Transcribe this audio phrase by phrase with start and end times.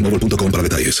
[0.00, 1.00] boostmobile.com para detalles.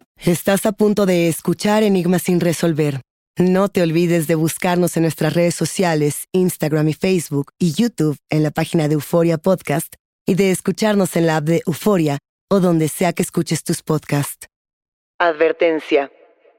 [0.25, 3.01] Estás a punto de escuchar Enigmas sin resolver.
[3.39, 8.43] No te olvides de buscarnos en nuestras redes sociales, Instagram y Facebook y YouTube en
[8.43, 9.95] la página de Euforia Podcast
[10.27, 12.19] y de escucharnos en la app de Euforia
[12.51, 14.45] o donde sea que escuches tus podcasts.
[15.17, 16.11] Advertencia.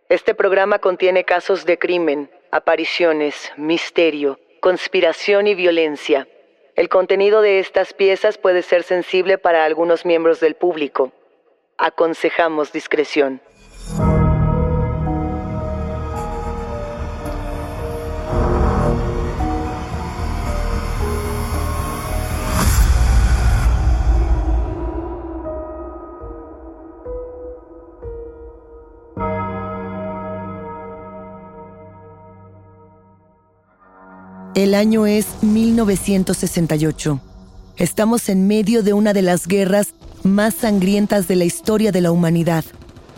[0.08, 6.26] Este programa contiene casos de crimen, apariciones, misterio, conspiración y violencia.
[6.74, 11.12] El contenido de estas piezas puede ser sensible para algunos miembros del público.
[11.78, 13.40] Aconsejamos discreción.
[34.54, 37.20] El año es 1968.
[37.78, 42.12] Estamos en medio de una de las guerras más sangrientas de la historia de la
[42.12, 42.62] humanidad.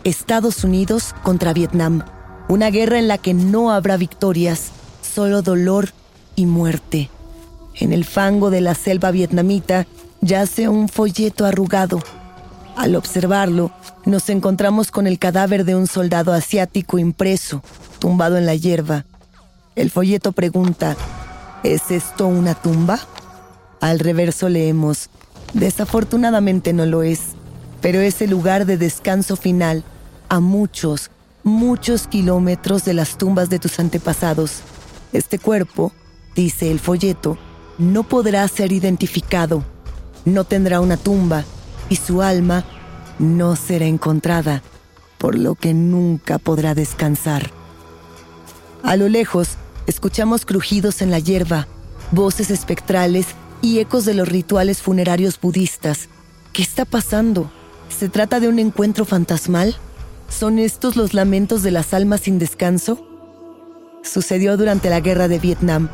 [0.05, 2.05] Estados Unidos contra Vietnam.
[2.49, 4.71] Una guerra en la que no habrá victorias,
[5.03, 5.89] solo dolor
[6.37, 7.11] y muerte.
[7.75, 9.89] En el fango de la selva vietnamita
[10.21, 11.99] yace un folleto arrugado.
[12.77, 13.73] Al observarlo,
[14.05, 17.61] nos encontramos con el cadáver de un soldado asiático impreso,
[17.99, 19.05] tumbado en la hierba.
[19.75, 20.97] El folleto pregunta,
[21.65, 23.01] ¿es esto una tumba?
[23.81, 25.09] Al reverso leemos,
[25.55, 27.21] desafortunadamente no lo es,
[27.81, 29.83] pero es el lugar de descanso final
[30.29, 31.11] a muchos,
[31.43, 34.61] muchos kilómetros de las tumbas de tus antepasados.
[35.13, 35.93] Este cuerpo,
[36.37, 37.39] dice el folleto,
[37.79, 39.65] no podrá ser identificado,
[40.25, 41.45] no tendrá una tumba
[41.89, 42.65] y su alma
[43.19, 44.63] no será encontrada,
[45.19, 47.51] por lo que nunca podrá descansar.
[48.83, 51.69] A lo lejos, escuchamos crujidos en la hierba,
[52.11, 53.27] voces espectrales
[53.63, 56.09] y ecos de los rituales funerarios budistas.
[56.53, 57.51] ¿Qué está pasando?
[57.89, 59.77] ¿Se trata de un encuentro fantasmal?
[60.29, 63.07] ¿Son estos los lamentos de las almas sin descanso?
[64.03, 65.89] Sucedió durante la guerra de Vietnam.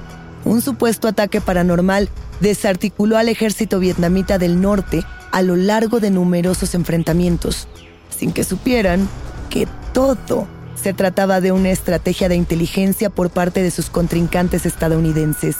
[0.44, 2.08] Un supuesto ataque paranormal
[2.40, 7.68] desarticuló al ejército vietnamita del norte a lo largo de numerosos enfrentamientos,
[8.16, 9.08] sin que supieran
[9.48, 10.48] que todo
[10.80, 15.56] se trataba de una estrategia de inteligencia por parte de sus contrincantes estadounidenses.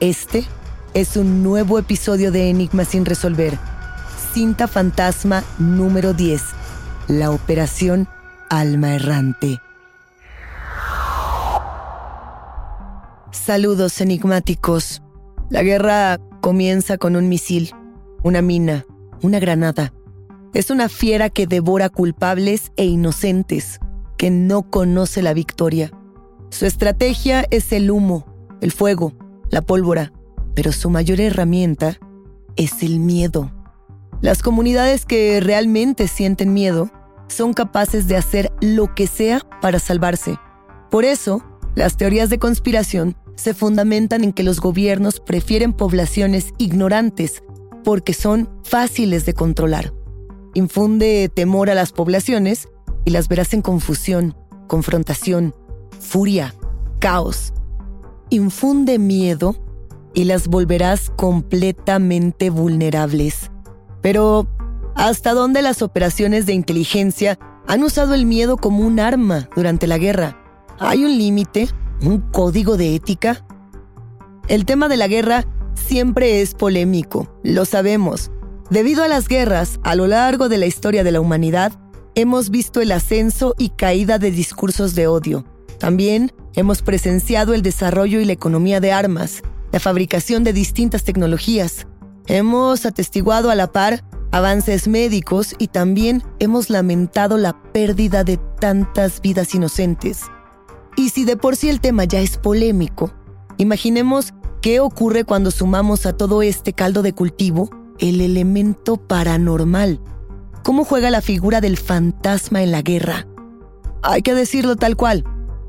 [0.00, 0.44] Este
[0.94, 3.56] es un nuevo episodio de Enigma sin resolver.
[4.34, 6.42] Cinta Fantasma número 10.
[7.06, 8.08] La Operación
[8.50, 9.60] Alma Errante.
[13.30, 15.02] Saludos enigmáticos.
[15.50, 17.72] La guerra comienza con un misil,
[18.24, 18.86] una mina,
[19.22, 19.92] una granada.
[20.52, 23.80] Es una fiera que devora culpables e inocentes,
[24.22, 25.90] que no conoce la victoria.
[26.50, 28.24] Su estrategia es el humo,
[28.60, 29.14] el fuego,
[29.50, 30.12] la pólvora,
[30.54, 31.98] pero su mayor herramienta
[32.54, 33.50] es el miedo.
[34.20, 36.92] Las comunidades que realmente sienten miedo
[37.26, 40.38] son capaces de hacer lo que sea para salvarse.
[40.88, 41.42] Por eso,
[41.74, 47.42] las teorías de conspiración se fundamentan en que los gobiernos prefieren poblaciones ignorantes
[47.82, 49.92] porque son fáciles de controlar.
[50.54, 52.68] Infunde temor a las poblaciones
[53.04, 54.34] y las verás en confusión,
[54.66, 55.54] confrontación,
[55.98, 56.54] furia,
[56.98, 57.52] caos.
[58.30, 59.56] Infunde miedo
[60.14, 63.50] y las volverás completamente vulnerables.
[64.00, 64.46] Pero,
[64.94, 69.98] ¿hasta dónde las operaciones de inteligencia han usado el miedo como un arma durante la
[69.98, 70.38] guerra?
[70.78, 71.68] ¿Hay un límite?
[72.02, 73.44] ¿Un código de ética?
[74.48, 75.44] El tema de la guerra
[75.74, 78.30] siempre es polémico, lo sabemos.
[78.70, 81.72] Debido a las guerras, a lo largo de la historia de la humanidad,
[82.14, 85.44] hemos visto el ascenso y caída de discursos de odio.
[85.78, 89.42] También hemos presenciado el desarrollo y la economía de armas,
[89.72, 91.86] la fabricación de distintas tecnologías.
[92.26, 99.20] Hemos atestiguado a la par avances médicos y también hemos lamentado la pérdida de tantas
[99.20, 100.22] vidas inocentes.
[100.96, 103.12] Y si de por sí el tema ya es polémico,
[103.58, 110.00] imaginemos qué ocurre cuando sumamos a todo este caldo de cultivo el elemento paranormal.
[110.62, 113.26] ¿Cómo juega la figura del fantasma en la guerra?
[114.02, 115.24] Hay que decirlo tal cual.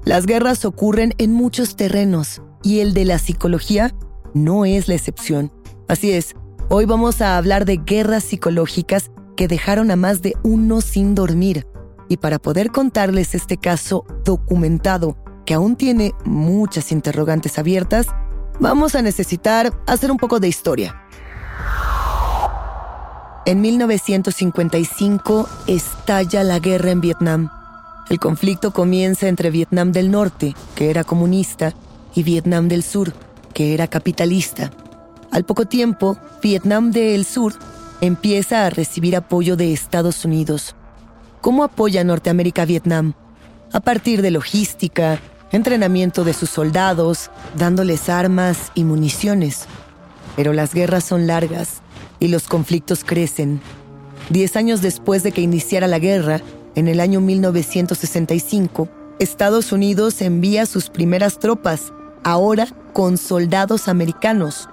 [0.06, 3.96] Las guerras ocurren en muchos terrenos y el de la psicología
[4.36, 5.52] no es la excepción.
[5.88, 6.36] Así es,
[6.70, 11.66] hoy vamos a hablar de guerras psicológicas que dejaron a más de uno sin dormir.
[12.08, 15.18] Y para poder contarles este caso documentado,
[15.48, 18.06] que aún tiene muchas interrogantes abiertas,
[18.60, 21.03] vamos a necesitar hacer un poco de historia.
[23.46, 27.50] En 1955 estalla la guerra en Vietnam.
[28.10, 31.74] El conflicto comienza entre Vietnam del Norte, que era comunista,
[32.16, 33.12] y Vietnam del Sur,
[33.54, 34.72] que era capitalista.
[35.30, 37.56] Al poco tiempo, Vietnam del Sur
[38.00, 40.74] empieza a recibir apoyo de Estados Unidos.
[41.42, 43.14] ¿Cómo apoya Norteamérica Vietnam?
[43.74, 45.20] A partir de logística,
[45.52, 49.66] entrenamiento de sus soldados, dándoles armas y municiones.
[50.38, 51.83] Pero las guerras son largas
[52.24, 53.60] y los conflictos crecen.
[54.30, 56.40] Diez años después de que iniciara la guerra,
[56.74, 58.88] en el año 1965,
[59.20, 61.92] Estados Unidos envía sus primeras tropas
[62.24, 64.70] ahora con soldados americanos.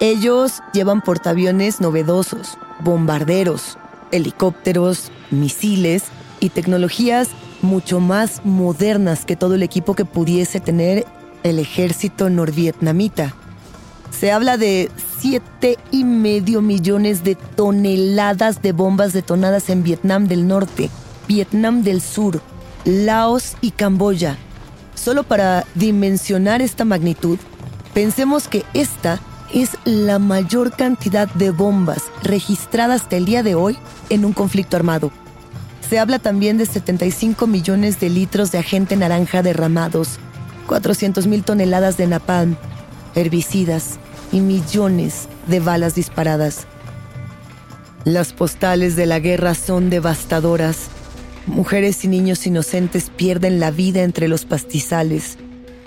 [0.00, 3.76] Ellos llevan portaaviones novedosos, bombarderos,
[4.10, 6.04] helicópteros, misiles
[6.40, 7.28] y tecnologías
[7.60, 11.04] mucho más modernas que todo el equipo que pudiese tener
[11.42, 13.34] el ejército norvietnamita.
[14.10, 14.90] Se habla de
[15.20, 20.90] siete y medio millones de toneladas de bombas detonadas en Vietnam del Norte,
[21.26, 22.40] Vietnam del Sur,
[22.84, 24.36] Laos y Camboya.
[24.94, 27.38] Solo para dimensionar esta magnitud,
[27.94, 29.20] pensemos que esta
[29.52, 33.76] es la mayor cantidad de bombas registradas hasta el día de hoy
[34.10, 35.10] en un conflicto armado.
[35.88, 40.18] Se habla también de 75 millones de litros de agente naranja derramados,
[40.66, 42.56] 400 mil toneladas de napalm,
[43.14, 43.98] herbicidas
[44.32, 46.66] y millones de balas disparadas.
[48.04, 50.88] Las postales de la guerra son devastadoras
[51.48, 55.38] Mujeres y niños inocentes pierden la vida entre los pastizales.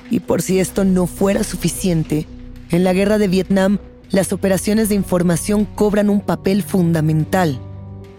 [0.09, 2.25] Y por si esto no fuera suficiente,
[2.71, 3.77] en la guerra de Vietnam,
[4.09, 7.59] las operaciones de información cobran un papel fundamental.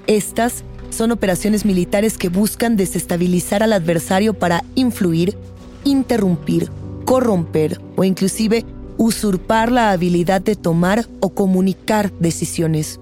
[0.07, 5.37] Estas son operaciones militares que buscan desestabilizar al adversario para influir,
[5.82, 6.70] interrumpir,
[7.05, 8.65] corromper o inclusive
[9.03, 13.01] usurpar la habilidad de tomar o comunicar decisiones.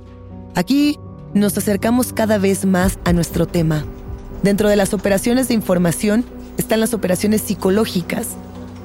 [0.55, 0.99] Aquí
[1.35, 3.85] nos acercamos cada vez más a nuestro tema,
[4.43, 6.25] Dentro de las operaciones de información
[6.57, 8.29] están las operaciones psicológicas.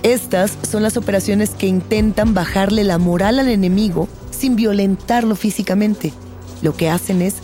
[0.03, 6.13] Estas son las operaciones que intentan bajarle la moral al enemigo sin violentarlo físicamente.
[6.61, 7.35] Lo que hacen es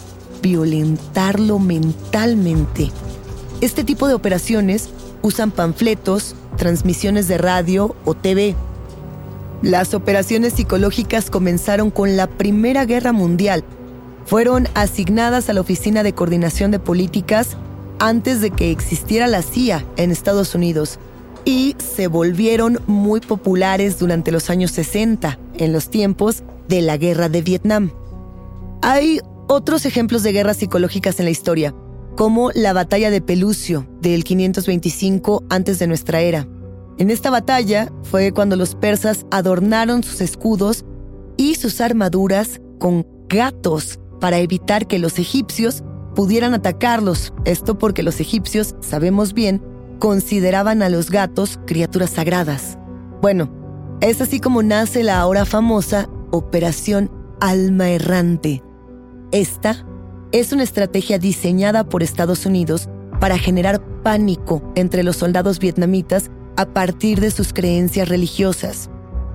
[0.41, 2.91] violentarlo mentalmente.
[3.61, 4.89] Este tipo de operaciones
[5.21, 8.55] usan panfletos, transmisiones de radio o TV.
[9.61, 13.63] Las operaciones psicológicas comenzaron con la Primera Guerra Mundial.
[14.25, 17.57] Fueron asignadas a la Oficina de Coordinación de Políticas
[17.99, 20.97] antes de que existiera la CIA en Estados Unidos
[21.45, 27.29] y se volvieron muy populares durante los años 60, en los tiempos de la guerra
[27.29, 27.91] de Vietnam.
[28.81, 31.75] Hay otros ejemplos de guerras psicológicas en la historia,
[32.15, 36.47] como la batalla de Pelucio del 525 antes de nuestra era.
[37.01, 40.85] En esta batalla fue cuando los persas adornaron sus escudos
[41.35, 47.33] y sus armaduras con gatos para evitar que los egipcios pudieran atacarlos.
[47.43, 49.63] Esto porque los egipcios, sabemos bien,
[49.97, 52.77] consideraban a los gatos criaturas sagradas.
[53.19, 53.51] Bueno,
[53.99, 58.61] es así como nace la ahora famosa Operación Alma Errante.
[59.31, 59.87] Esta
[60.31, 62.89] es una estrategia diseñada por Estados Unidos
[63.19, 68.89] para generar pánico entre los soldados vietnamitas a partir de sus creencias religiosas.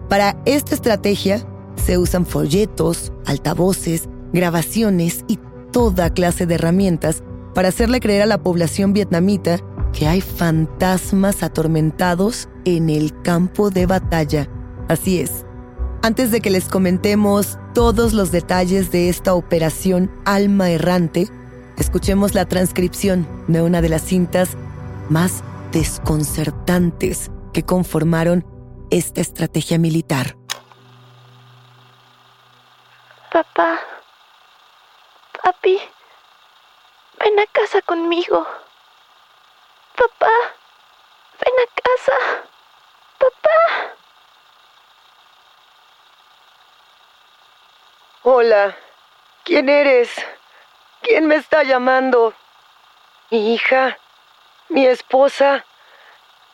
[0.08, 1.46] Para esta estrategia
[1.85, 5.38] se usan folletos, altavoces, grabaciones y
[5.73, 7.23] toda clase de herramientas
[7.54, 9.61] para hacerle creer a la población vietnamita
[9.92, 14.49] que hay fantasmas atormentados en el campo de batalla.
[14.88, 15.44] Así es.
[16.02, 21.28] Antes de que les comentemos todos los detalles de esta operación Alma Errante,
[21.78, 24.50] escuchemos la transcripción de una de las cintas
[25.08, 25.42] más
[25.73, 28.44] desconcertantes que conformaron
[28.90, 30.37] esta estrategia militar.
[33.32, 33.78] Papá,
[35.42, 35.78] papi,
[37.20, 38.46] ven a casa conmigo.
[39.96, 40.32] Papá,
[41.40, 42.49] ven a casa.
[43.18, 43.96] Papá.
[48.23, 48.76] Hola,
[49.44, 50.11] ¿quién eres?
[51.02, 52.35] ¿Quién me está llamando?
[53.30, 53.99] Mi hija,
[54.68, 55.64] mi esposa.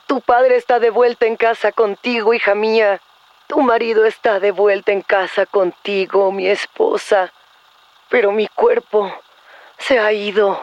[0.07, 3.01] Tu padre está de vuelta en casa contigo, hija mía.
[3.47, 7.33] Tu marido está de vuelta en casa contigo, mi esposa.
[8.09, 9.13] Pero mi cuerpo
[9.79, 10.61] se ha ido.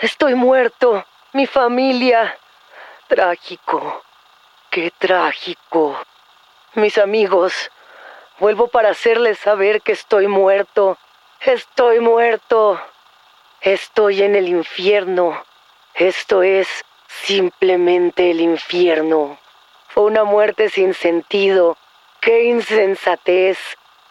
[0.00, 1.04] Estoy muerto.
[1.32, 2.38] Mi familia.
[3.06, 4.02] Trágico.
[4.70, 5.96] Qué trágico.
[6.74, 7.70] Mis amigos,
[8.38, 10.96] vuelvo para hacerles saber que estoy muerto.
[11.40, 12.80] Estoy muerto.
[13.60, 15.44] Estoy en el infierno.
[15.94, 16.68] Esto es
[17.06, 19.38] simplemente el infierno.
[19.88, 21.76] Fue una muerte sin sentido.
[22.20, 23.58] Qué insensatez.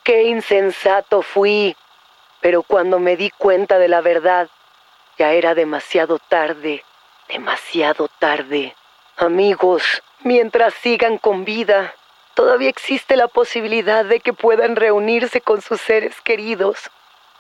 [0.03, 1.75] Qué insensato fui.
[2.41, 4.49] Pero cuando me di cuenta de la verdad,
[5.17, 6.83] ya era demasiado tarde
[7.29, 8.75] demasiado tarde.
[9.15, 11.93] Amigos, mientras sigan con vida,
[12.33, 16.89] todavía existe la posibilidad de que puedan reunirse con sus seres queridos.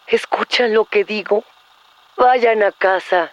[0.07, 1.43] ¿Escuchan lo que digo?
[2.15, 3.31] Vayan a casa.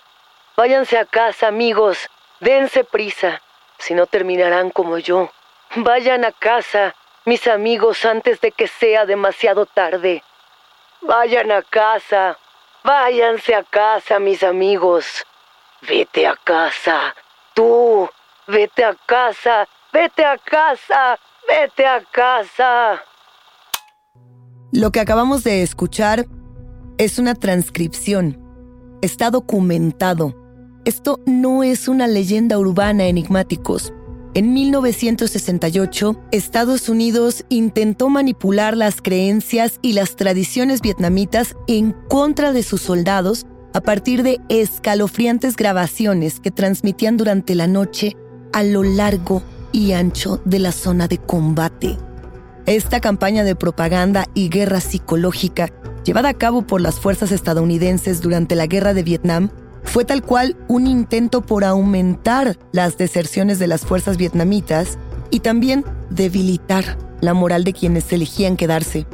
[0.57, 2.09] Váyanse a casa, amigos.
[2.41, 3.43] Dense prisa,
[3.79, 5.31] si no terminarán como yo.
[5.77, 6.95] Vayan a casa,
[7.27, 10.23] mis amigos, antes de que sea demasiado tarde.
[11.03, 12.39] Vayan a casa.
[12.83, 15.27] Váyanse a casa, mis amigos.
[15.83, 17.15] Vete a casa.
[17.53, 18.09] Tú,
[18.47, 19.69] vete a casa.
[19.93, 21.19] Vete a casa.
[21.47, 23.05] Vete a casa.
[24.73, 26.27] Lo que acabamos de escuchar
[26.97, 28.39] es una transcripción.
[29.03, 30.46] Está documentado.
[30.87, 33.93] Esto no es una leyenda urbana enigmáticos.
[34.35, 42.63] En 1968, Estados Unidos intentó manipular las creencias y las tradiciones vietnamitas en contra de
[42.63, 48.17] sus soldados a partir de escalofriantes grabaciones que transmitían durante la noche
[48.53, 51.99] a lo largo y ancho de la zona de combate.
[52.67, 55.69] Esta campaña de propaganda y guerra psicológica
[56.05, 59.51] llevada a cabo por las fuerzas estadounidenses durante la guerra de Vietnam
[59.87, 64.99] fue tal cual un intento por aumentar las deserciones de las fuerzas vietnamitas
[65.31, 69.07] y también debilitar la moral de quienes elegían quedarse.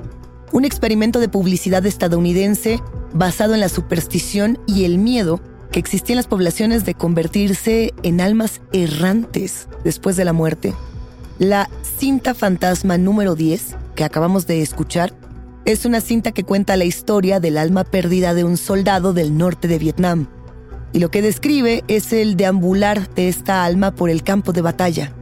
[0.51, 2.81] Un experimento de publicidad estadounidense
[3.15, 8.21] basado en la superstición y el miedo que existía en las poblaciones de convertirse en
[8.21, 10.75] almas errantes después de la muerte.
[11.39, 15.15] La cinta fantasma número 10, que acabamos de escuchar,
[15.65, 19.69] es una cinta que cuenta la historia del alma perdida de un soldado del norte
[19.69, 20.27] de Vietnam.
[20.93, 25.13] Y lo que describe es el deambular de esta alma por el campo de batalla.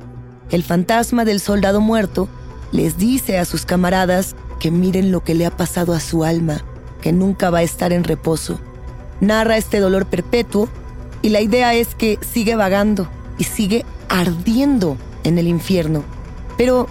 [0.51, 2.29] El fantasma del soldado muerto
[2.73, 6.65] les dice a sus camaradas que miren lo que le ha pasado a su alma
[7.01, 8.61] que nunca va a estar en reposo.
[9.21, 10.69] Narra este dolor perpetuo
[11.23, 13.09] y la idea es que sigue vagando
[13.39, 16.05] y sigue ardiendo en el infierno.
[16.57, 16.87] Pero,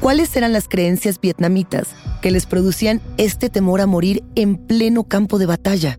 [0.00, 1.88] ¿cuáles eran las creencias vietnamitas
[2.22, 5.98] que les producían este temor a morir en pleno campo de batalla?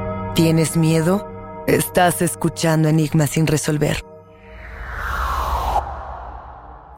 [0.35, 1.27] ¿Tienes miedo?
[1.67, 4.05] Estás escuchando Enigmas sin resolver.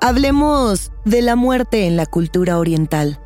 [0.01, 3.19] Hablemos de la muerte en la cultura oriental.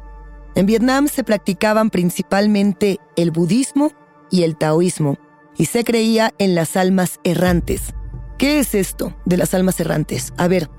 [0.56, 3.92] En Vietnam se practicaban principalmente el budismo
[4.32, 5.18] y el taoísmo,
[5.58, 7.94] y se creía en las almas errantes.
[8.38, 10.32] ¿Qué es esto de las almas errantes?
[10.38, 10.70] A ver,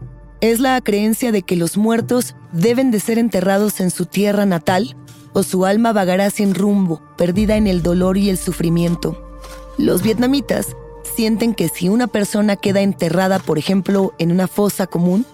[0.40, 4.96] es la creencia de que los muertos deben de ser enterrados en su tierra natal
[5.38, 9.38] o su alma vagará sin rumbo, perdida en el dolor y el sufrimiento.
[9.78, 10.74] Los vietnamitas
[11.14, 15.24] sienten que si una persona queda enterrada, por ejemplo, en una fosa común,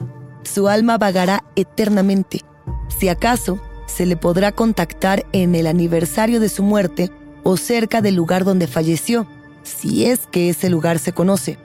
[0.43, 2.43] su alma vagará eternamente.
[2.89, 7.11] Si acaso, se le podrá contactar en el aniversario de su muerte
[7.43, 9.27] o cerca del lugar donde falleció,
[9.63, 11.57] si es que ese lugar se conoce.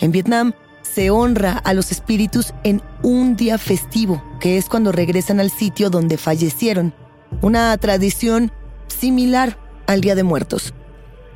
[0.00, 5.38] En Vietnam, se honra a los espíritus en un día festivo, que es cuando regresan
[5.38, 6.94] al sitio donde fallecieron,
[7.42, 8.52] una tradición
[8.88, 10.74] similar al Día de Muertos.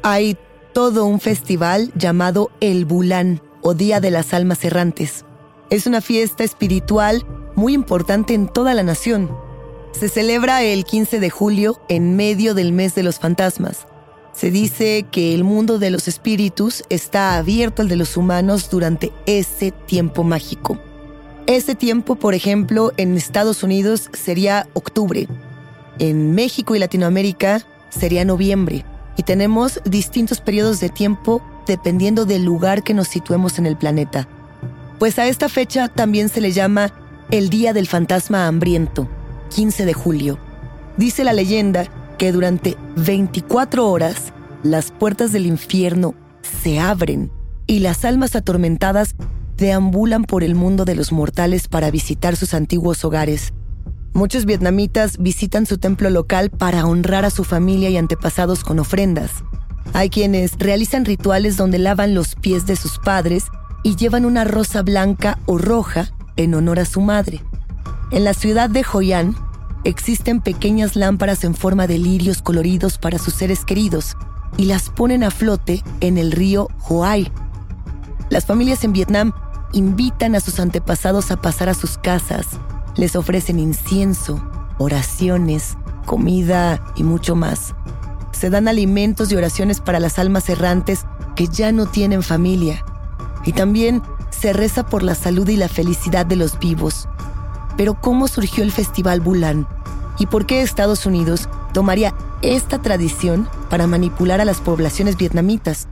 [0.02, 0.36] Hay
[0.72, 5.24] todo un festival llamado El Bulán o Día de las Almas Errantes.
[5.70, 7.24] Es una fiesta espiritual
[7.54, 9.30] muy importante en toda la nación.
[9.92, 13.86] Se celebra el 15 de julio en medio del mes de los fantasmas.
[14.32, 19.12] Se dice que el mundo de los espíritus está abierto al de los humanos durante
[19.26, 20.78] ese tiempo mágico.
[21.46, 25.28] Ese tiempo, por ejemplo, en Estados Unidos sería octubre.
[25.98, 28.84] En México y Latinoamérica sería noviembre.
[29.16, 34.28] Y tenemos distintos periodos de tiempo dependiendo del lugar que nos situemos en el planeta.
[34.98, 36.92] Pues a esta fecha también se le llama
[37.30, 39.08] el Día del Fantasma Hambriento,
[39.54, 40.38] 15 de julio.
[40.96, 41.86] Dice la leyenda
[42.18, 46.14] que durante 24 horas las puertas del infierno
[46.62, 47.30] se abren
[47.66, 49.14] y las almas atormentadas
[49.56, 53.52] deambulan por el mundo de los mortales para visitar sus antiguos hogares.
[54.14, 59.42] Muchos vietnamitas visitan su templo local para honrar a su familia y antepasados con ofrendas.
[59.92, 63.46] Hay quienes realizan rituales donde lavan los pies de sus padres
[63.82, 67.42] y llevan una rosa blanca o roja en honor a su madre.
[68.12, 69.34] En la ciudad de Hoi An
[69.82, 74.16] existen pequeñas lámparas en forma de lirios coloridos para sus seres queridos
[74.56, 77.32] y las ponen a flote en el río Hoai.
[78.30, 79.32] Las familias en Vietnam
[79.72, 82.46] invitan a sus antepasados a pasar a sus casas,
[82.96, 84.42] les ofrecen incienso,
[84.78, 85.76] oraciones,
[86.06, 87.74] comida y mucho más.
[88.32, 92.84] Se dan alimentos y oraciones para las almas errantes que ya no tienen familia.
[93.44, 97.08] Y también se reza por la salud y la felicidad de los vivos.
[97.76, 99.66] Pero ¿cómo surgió el Festival Bulan?
[100.18, 105.88] ¿Y por qué Estados Unidos tomaría esta tradición para manipular a las poblaciones vietnamitas?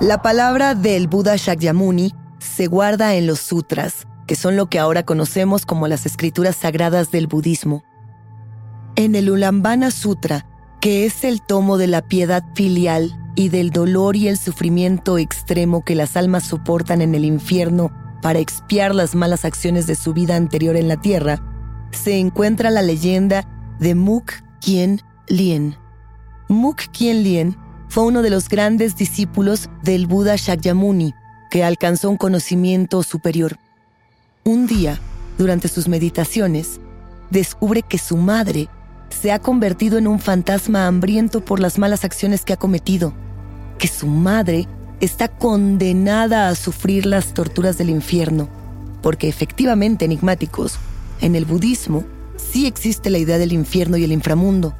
[0.00, 5.04] La palabra del Buda Shakyamuni se guarda en los sutras, que son lo que ahora
[5.04, 7.84] conocemos como las escrituras sagradas del budismo.
[8.96, 10.46] En el Ulambana Sutra,
[10.80, 15.84] que es el tomo de la piedad filial y del dolor y el sufrimiento extremo
[15.84, 20.36] que las almas soportan en el infierno para expiar las malas acciones de su vida
[20.36, 21.42] anterior en la tierra,
[21.92, 23.46] se encuentra la leyenda
[23.78, 25.76] de Muk Kien Lien.
[26.48, 27.56] Muk Kien Lien
[27.88, 31.14] fue uno de los grandes discípulos del Buda Shakyamuni,
[31.50, 33.58] que alcanzó un conocimiento superior.
[34.46, 35.00] Un día,
[35.38, 36.78] durante sus meditaciones,
[37.30, 38.68] descubre que su madre
[39.08, 43.12] se ha convertido en un fantasma hambriento por las malas acciones que ha cometido,
[43.76, 44.68] que su madre
[45.00, 48.48] está condenada a sufrir las torturas del infierno,
[49.02, 50.78] porque efectivamente, enigmáticos,
[51.20, 52.04] en el budismo
[52.36, 54.76] sí existe la idea del infierno y el inframundo.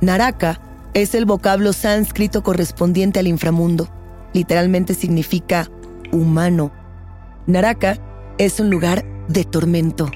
[0.00, 0.60] Naraka
[0.94, 3.88] es el vocablo sánscrito correspondiente al inframundo.
[4.32, 5.70] Literalmente significa
[6.10, 6.72] humano.
[7.46, 8.00] Naraka
[8.38, 10.10] es un lugar de tormento.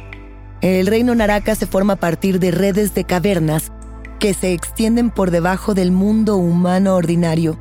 [0.60, 3.72] El reino Naraka se forma a partir de redes de cavernas
[4.18, 7.58] que se extienden por debajo del mundo humano ordinario.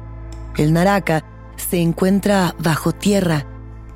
[0.58, 1.24] El Naraka
[1.56, 3.46] se encuentra bajo tierra.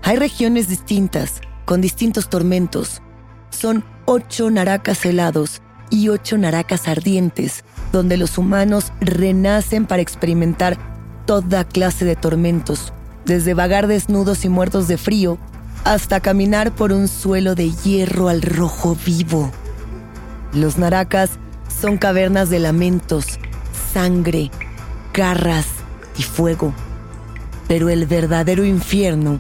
[0.04, 3.02] Hay regiones distintas, con distintos tormentos.
[3.50, 10.78] Son ocho Narakas helados y ocho naracas ardientes, donde los humanos renacen para experimentar
[11.26, 12.94] toda clase de tormentos,
[13.26, 15.38] desde vagar desnudos y muertos de frío
[15.84, 19.52] hasta caminar por un suelo de hierro al rojo vivo.
[20.54, 21.32] Los naracas
[21.82, 23.26] son cavernas de lamentos,
[23.94, 24.50] sangre,
[25.14, 25.68] garras
[26.18, 26.74] y fuego.
[27.68, 29.40] Pero el verdadero infierno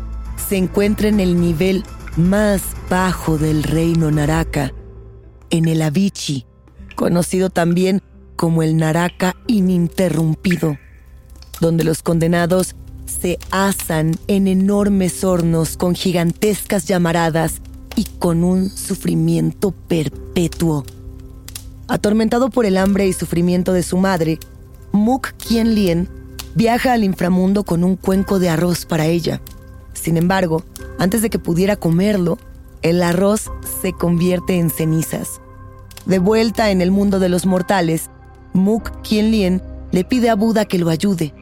[0.49, 1.83] se encuentra en el nivel
[2.17, 4.73] más bajo del reino Naraka,
[5.49, 6.45] en el Avicii,
[6.95, 8.01] conocido también
[8.35, 10.77] como el Naraka ininterrumpido,
[11.59, 12.75] donde los condenados
[13.21, 17.61] se asan en enormes hornos con gigantescas llamaradas
[17.95, 20.83] y con un sufrimiento perpetuo.
[21.87, 24.39] Atormentado por el hambre y sufrimiento de su madre,
[24.91, 26.09] Muk Kien Lien
[26.55, 29.41] viaja al inframundo con un cuenco de arroz para ella.
[29.93, 30.63] Sin embargo,
[30.99, 32.37] antes de que pudiera comerlo,
[32.81, 35.39] el arroz se convierte en cenizas.
[36.05, 38.09] De vuelta en el mundo de los mortales,
[38.53, 41.33] Muk Kien Lien le pide a Buda que lo ayude.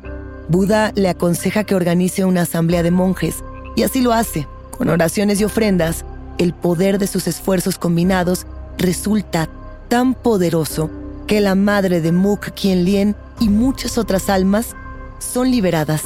[0.52, 3.42] Buda le aconseja que organice una asamblea de monjes,
[3.78, 4.50] y así lo hace.
[4.78, 6.04] Con oraciones y ofrendas,
[6.38, 8.46] el poder de sus esfuerzos combinados
[8.78, 9.48] resulta
[9.88, 10.90] tan poderoso
[11.26, 14.76] que la madre de Muk Kien Lien y muchas otras almas
[15.20, 16.04] son liberadas.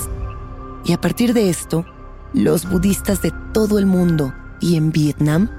[0.86, 1.84] Y a partir de esto,
[2.32, 4.32] los budistas de todo el mundo
[4.62, 5.50] y en Vietnam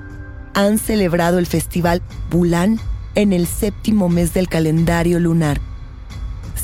[0.54, 2.78] han celebrado el festival Bulan
[3.16, 5.60] en el séptimo mes del calendario lunar.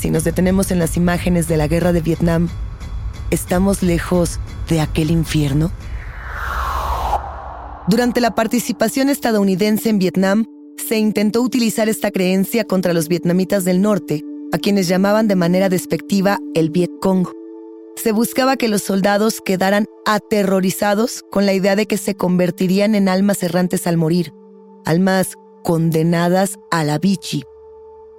[0.03, 2.49] Si nos detenemos en las imágenes de la guerra de Vietnam,
[3.31, 4.37] ¿estamos lejos
[4.67, 5.71] de aquel infierno?
[7.87, 10.43] Durante la participación estadounidense en Vietnam,
[10.75, 15.69] se intentó utilizar esta creencia contra los vietnamitas del norte, a quienes llamaban de manera
[15.69, 17.25] despectiva el Viet Cong.
[17.95, 23.07] Se buscaba que los soldados quedaran aterrorizados con la idea de que se convertirían en
[23.07, 24.33] almas errantes al morir,
[24.83, 27.45] almas condenadas a la Vichy.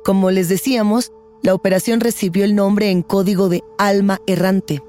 [0.02, 1.12] Como les decíamos,
[1.44, 4.82] la operación recibió el nombre en código de alma errante.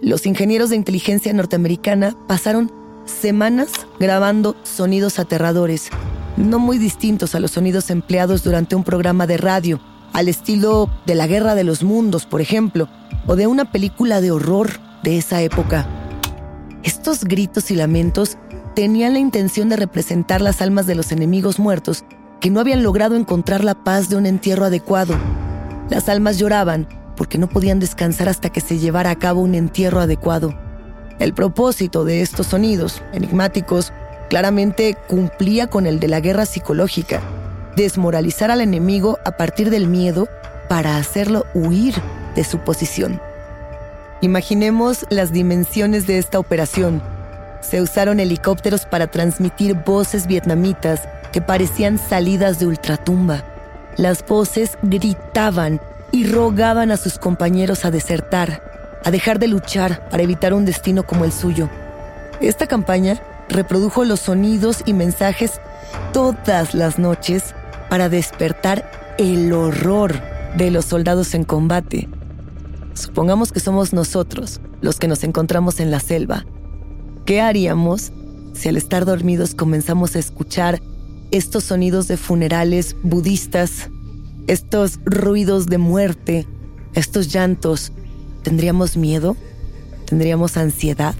[0.00, 2.72] Los ingenieros de inteligencia norteamericana pasaron
[3.04, 5.90] semanas grabando sonidos aterradores,
[6.38, 9.78] no muy distintos a los sonidos empleados durante un programa de radio,
[10.14, 12.88] al estilo de la Guerra de los Mundos, por ejemplo,
[13.26, 15.86] o de una película de horror de esa época.
[16.82, 18.38] Estos gritos y lamentos
[18.74, 22.04] tenían la intención de representar las almas de los enemigos muertos
[22.40, 25.14] que no habían logrado encontrar la paz de un entierro adecuado.
[25.90, 30.00] Las almas lloraban porque no podían descansar hasta que se llevara a cabo un entierro
[30.00, 30.54] adecuado.
[31.18, 33.92] El propósito de estos sonidos enigmáticos
[34.30, 37.20] claramente cumplía con el de la guerra psicológica,
[37.76, 40.28] desmoralizar al enemigo a partir del miedo
[40.68, 41.94] para hacerlo huir
[42.36, 43.20] de su posición.
[44.22, 47.02] Imaginemos las dimensiones de esta operación.
[47.60, 53.44] Se usaron helicópteros para transmitir voces vietnamitas que parecían salidas de ultratumba.
[54.00, 55.78] Las voces gritaban
[56.10, 58.62] y rogaban a sus compañeros a desertar,
[59.04, 61.68] a dejar de luchar para evitar un destino como el suyo.
[62.40, 65.60] Esta campaña reprodujo los sonidos y mensajes
[66.14, 67.54] todas las noches
[67.90, 70.14] para despertar el horror
[70.56, 72.08] de los soldados en combate.
[72.94, 76.46] Supongamos que somos nosotros los que nos encontramos en la selva.
[77.26, 78.12] ¿Qué haríamos
[78.54, 80.80] si al estar dormidos comenzamos a escuchar
[81.30, 83.90] estos sonidos de funerales budistas,
[84.46, 86.46] estos ruidos de muerte,
[86.94, 87.92] estos llantos?
[88.42, 89.36] ¿Tendríamos miedo?
[90.06, 91.14] ¿Tendríamos ansiedad?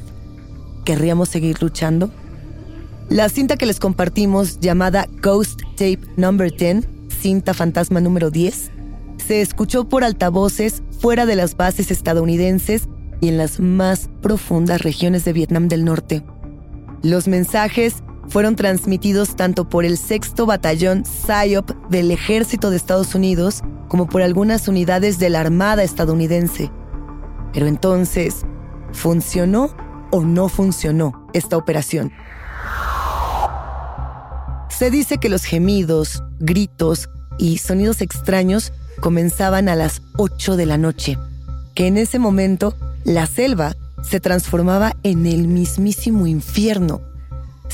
[0.84, 2.10] ¿Querríamos seguir luchando?
[3.08, 6.86] La cinta que les compartimos, llamada Ghost Tape Number 10,
[7.20, 8.70] cinta fantasma número 10,
[9.26, 12.88] se escuchó por altavoces fuera de las bases estadounidenses
[13.20, 16.24] y en las más profundas regiones de Vietnam del Norte.
[17.02, 23.62] Los mensajes fueron transmitidos tanto por el sexto batallón PSYOP del ejército de Estados Unidos
[23.88, 26.70] como por algunas unidades de la Armada estadounidense.
[27.52, 28.46] Pero entonces,
[28.92, 29.74] ¿funcionó
[30.12, 32.12] o no funcionó esta operación?
[34.68, 40.78] Se dice que los gemidos, gritos y sonidos extraños comenzaban a las 8 de la
[40.78, 41.18] noche,
[41.74, 43.74] que en ese momento la selva
[44.08, 47.09] se transformaba en el mismísimo infierno.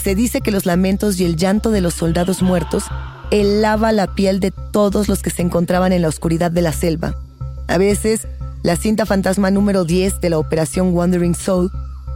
[0.03, 2.85] Se dice que los lamentos y el llanto de los soldados muertos
[3.31, 7.17] helaba la piel de todos los que se encontraban en la oscuridad de la selva.
[7.67, 8.29] A veces,
[8.63, 11.71] la cinta fantasma número 10 de la Operación Wandering Soul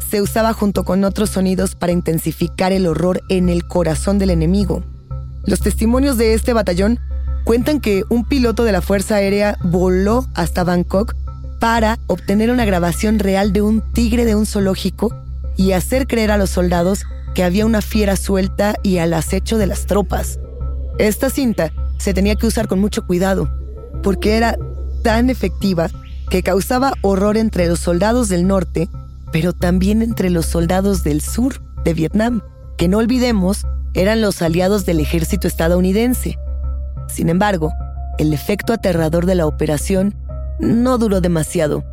[0.09, 4.83] se usaba junto con otros sonidos para intensificar el horror en el corazón del enemigo.
[5.45, 6.99] Los testimonios de este batallón
[7.45, 11.15] cuentan que un piloto de la Fuerza Aérea voló hasta Bangkok
[11.59, 15.15] para obtener una grabación real de un tigre de un zoológico
[15.57, 19.67] y hacer creer a los soldados que había una fiera suelta y al acecho de
[19.67, 20.39] las tropas.
[20.99, 23.51] Esta cinta se tenía que usar con mucho cuidado,
[24.03, 24.59] porque era
[25.03, 25.91] tan efectiva
[26.29, 28.89] que causaba horror entre los soldados del norte,
[29.33, 32.43] pero también entre los soldados del sur de Vietnam,
[32.77, 36.39] que no olvidemos eran los aliados del ejército estadounidense.
[37.09, 37.73] Sin embargo,
[38.19, 40.15] el efecto aterrador de la operación
[40.61, 41.85] no duró demasiado.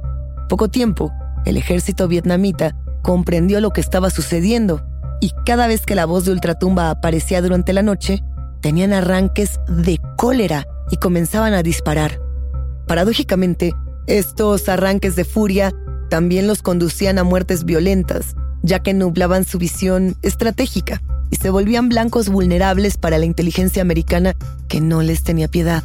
[0.50, 1.12] Poco tiempo,
[1.45, 4.84] el ejército vietnamita comprendió lo que estaba sucediendo
[5.19, 8.23] y cada vez que la voz de Ultratumba aparecía durante la noche,
[8.62, 12.19] tenían arranques de cólera y comenzaban a disparar.
[12.88, 13.73] Paradójicamente,
[14.08, 15.73] estos arranques de furia
[16.10, 21.89] también los conducían a muertes violentas, ya que nublaban su visión estratégica y se volvían
[21.89, 24.36] blancos vulnerables para la inteligencia americana
[24.67, 25.84] que no les tenía piedad.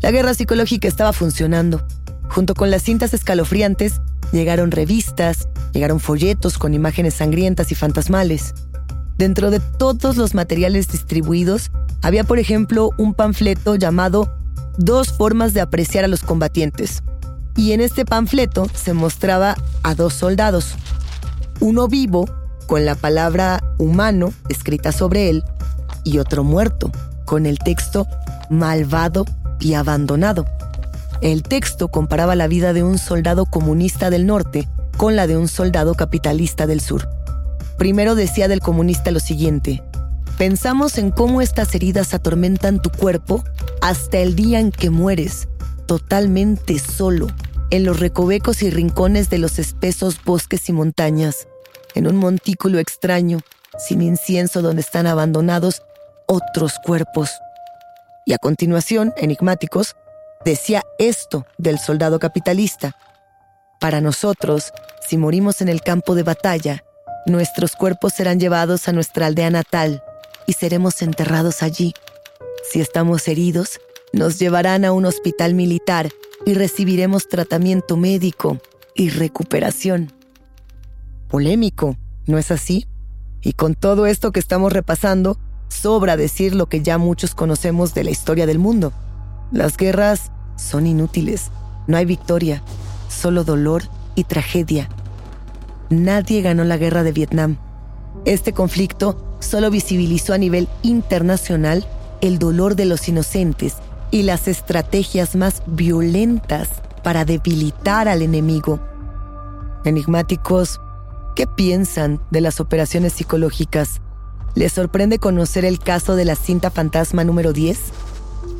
[0.00, 1.86] La guerra psicológica estaba funcionando.
[2.28, 4.00] Junto con las cintas escalofriantes,
[4.32, 8.54] llegaron revistas, llegaron folletos con imágenes sangrientas y fantasmales.
[9.18, 11.70] Dentro de todos los materiales distribuidos,
[12.02, 14.32] había por ejemplo un panfleto llamado
[14.78, 17.02] Dos formas de apreciar a los combatientes.
[17.56, 20.74] Y en este panfleto se mostraba a dos soldados,
[21.60, 22.28] uno vivo
[22.66, 25.44] con la palabra humano escrita sobre él
[26.04, 26.90] y otro muerto
[27.24, 28.06] con el texto
[28.50, 29.26] malvado
[29.60, 30.46] y abandonado.
[31.20, 34.68] El texto comparaba la vida de un soldado comunista del norte
[35.02, 37.08] con la de un soldado capitalista del sur.
[37.76, 39.82] Primero decía del comunista lo siguiente,
[40.38, 43.42] pensamos en cómo estas heridas atormentan tu cuerpo
[43.80, 45.48] hasta el día en que mueres,
[45.86, 47.26] totalmente solo,
[47.70, 51.48] en los recovecos y rincones de los espesos bosques y montañas,
[51.96, 53.40] en un montículo extraño,
[53.84, 55.82] sin incienso donde están abandonados
[56.28, 57.28] otros cuerpos.
[58.24, 59.96] Y a continuación, enigmáticos,
[60.44, 62.96] decía esto del soldado capitalista.
[63.80, 64.72] Para nosotros,
[65.06, 66.84] si morimos en el campo de batalla,
[67.26, 70.02] nuestros cuerpos serán llevados a nuestra aldea natal
[70.46, 71.94] y seremos enterrados allí.
[72.70, 73.80] Si estamos heridos,
[74.12, 76.10] nos llevarán a un hospital militar
[76.44, 78.58] y recibiremos tratamiento médico
[78.94, 80.12] y recuperación
[81.28, 82.86] polémico, ¿no es así?
[83.40, 85.38] Y con todo esto que estamos repasando,
[85.68, 88.92] sobra decir lo que ya muchos conocemos de la historia del mundo.
[89.50, 91.50] Las guerras son inútiles,
[91.86, 92.62] no hay victoria,
[93.08, 93.84] solo dolor
[94.14, 94.88] y tragedia.
[95.90, 97.56] Nadie ganó la guerra de Vietnam.
[98.24, 101.86] Este conflicto solo visibilizó a nivel internacional
[102.20, 103.76] el dolor de los inocentes
[104.10, 106.68] y las estrategias más violentas
[107.02, 108.80] para debilitar al enemigo.
[109.84, 110.80] Enigmáticos,
[111.34, 114.02] ¿Qué piensan de las operaciones psicológicas?
[114.54, 117.78] ¿Les sorprende conocer el caso de la cinta fantasma número 10?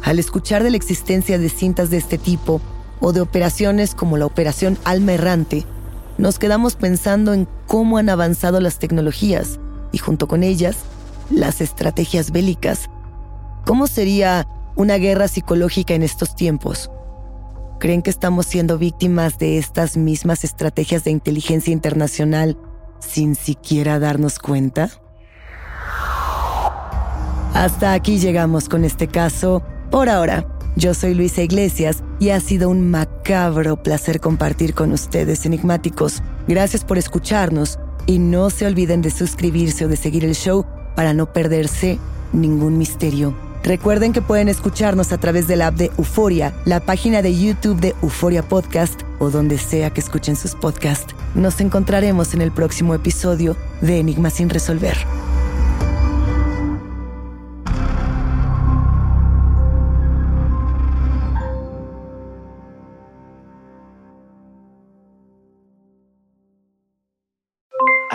[0.03, 2.63] Al escuchar de la existencia de cintas de este tipo
[3.03, 5.67] o de operaciones como la operación Alma Errante,
[6.19, 9.59] nos quedamos pensando en cómo han avanzado las tecnologías
[9.91, 10.77] y junto con ellas
[11.31, 12.89] las estrategias bélicas.
[13.67, 16.91] ¿Cómo sería una guerra psicológica en estos tiempos?
[17.81, 22.57] ¿Creen que estamos siendo víctimas de estas mismas estrategias de inteligencia internacional
[23.01, 24.91] sin siquiera darnos cuenta?
[27.53, 30.47] Hasta aquí llegamos con este caso por ahora.
[30.75, 36.23] Yo soy Luisa Iglesias y ha sido un macabro placer compartir con ustedes enigmáticos.
[36.49, 40.65] Gracias por escucharnos y no se olviden de suscribirse o de seguir el show
[40.97, 41.99] para no perderse
[42.33, 43.37] ningún misterio.
[43.63, 47.79] Recuerden que pueden escucharnos a través de la app de Euforia, la página de YouTube
[47.79, 51.15] de Euforia Podcast o donde sea que escuchen sus podcasts.
[51.35, 54.97] Nos encontraremos en el próximo episodio de Enigma sin resolver.